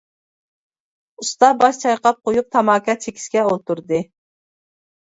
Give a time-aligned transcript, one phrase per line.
[1.23, 4.03] ئۇستا باش چايقاپ قويۇپ، تاماكا چېكىشكە ئولتۇردى.